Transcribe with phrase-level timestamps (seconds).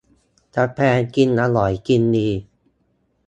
[0.55, 0.79] กาแฟ
[1.15, 2.29] กินอร่อยกินดี